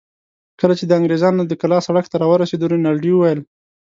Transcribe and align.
کله 0.59 0.73
چې 0.79 0.83
د 0.85 0.91
انګرېزانو 0.99 1.41
د 1.47 1.53
کلا 1.61 1.79
سړک 1.87 2.05
ته 2.11 2.15
راورسېدو، 2.21 2.69
رینالډي 2.71 3.11
وویل. 3.13 3.39